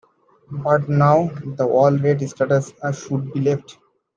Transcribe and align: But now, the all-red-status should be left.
But 0.49 0.89
now, 0.89 1.27
the 1.27 1.67
all-red-status 1.67 2.73
should 2.97 3.31
be 3.33 3.41
left. 3.41 3.77